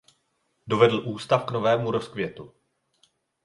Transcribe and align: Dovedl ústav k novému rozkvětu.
Dovedl 0.67 1.03
ústav 1.05 1.45
k 1.45 1.51
novému 1.51 1.91
rozkvětu. 1.91 2.53